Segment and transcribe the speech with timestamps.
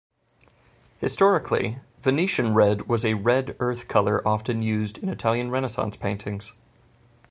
[0.97, 6.53] Historically, Venetian red was a red earth color often used in Italian Renaissance paintings.